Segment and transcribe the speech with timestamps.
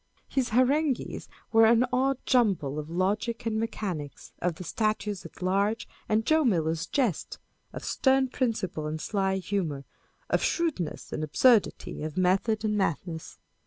[0.27, 5.87] His harangues were an odd jumble of logic and mechanics, of the Statutes at Large
[6.09, 7.37] and Joe Miller jests,
[7.71, 9.85] of stem principle and sly humour,
[10.27, 13.37] of shrewdness and absurdity, of method and madness.